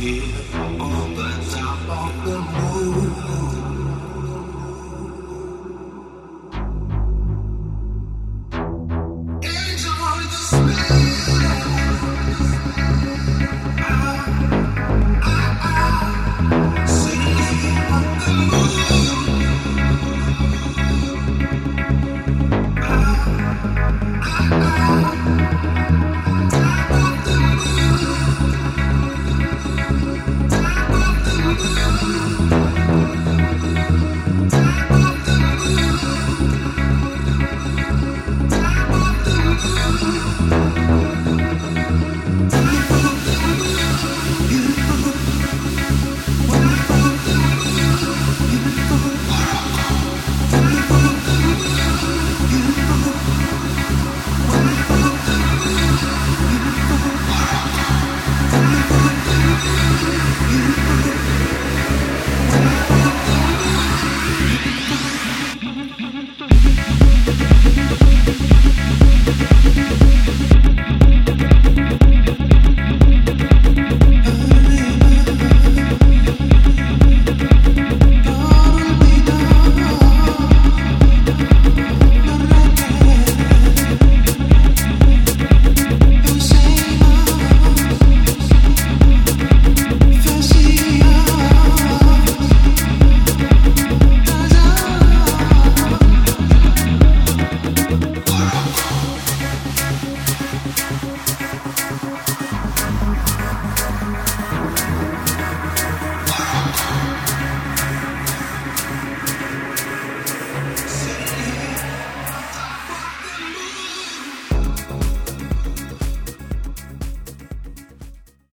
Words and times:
here. 0.00 0.59